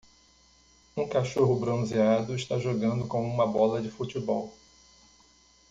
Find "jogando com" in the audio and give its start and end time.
2.57-3.21